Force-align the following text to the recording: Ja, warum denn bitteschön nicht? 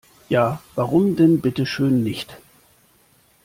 Ja, 0.29 0.59
warum 0.73 1.15
denn 1.15 1.41
bitteschön 1.41 2.01
nicht? 2.01 2.35